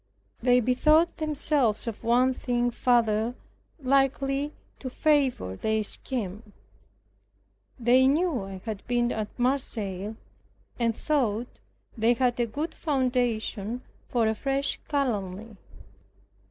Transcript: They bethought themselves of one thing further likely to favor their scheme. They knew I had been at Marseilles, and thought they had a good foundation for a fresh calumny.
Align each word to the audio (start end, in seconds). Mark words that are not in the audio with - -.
They 0.41 0.61
bethought 0.61 1.17
themselves 1.17 1.85
of 1.85 2.03
one 2.03 2.33
thing 2.33 2.71
further 2.71 3.35
likely 3.79 4.51
to 4.79 4.89
favor 4.89 5.55
their 5.55 5.83
scheme. 5.83 6.53
They 7.79 8.07
knew 8.07 8.41
I 8.45 8.61
had 8.65 8.81
been 8.87 9.11
at 9.11 9.27
Marseilles, 9.37 10.15
and 10.79 10.97
thought 10.97 11.59
they 11.95 12.15
had 12.15 12.39
a 12.39 12.47
good 12.47 12.73
foundation 12.73 13.81
for 14.09 14.27
a 14.27 14.33
fresh 14.33 14.79
calumny. 14.87 15.57